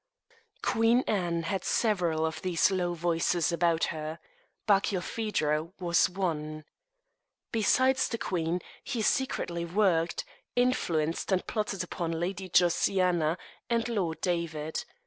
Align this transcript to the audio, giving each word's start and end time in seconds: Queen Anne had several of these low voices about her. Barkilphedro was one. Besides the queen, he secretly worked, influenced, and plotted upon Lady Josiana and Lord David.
Queen 0.63 1.01
Anne 1.05 1.43
had 1.43 1.63
several 1.63 2.25
of 2.25 2.41
these 2.41 2.71
low 2.71 2.95
voices 2.95 3.51
about 3.51 3.83
her. 3.93 4.17
Barkilphedro 4.67 5.73
was 5.79 6.09
one. 6.09 6.65
Besides 7.51 8.07
the 8.07 8.17
queen, 8.17 8.61
he 8.83 9.03
secretly 9.03 9.63
worked, 9.63 10.25
influenced, 10.55 11.31
and 11.31 11.45
plotted 11.45 11.83
upon 11.83 12.13
Lady 12.19 12.49
Josiana 12.49 13.37
and 13.69 13.87
Lord 13.87 14.19
David. 14.21 14.85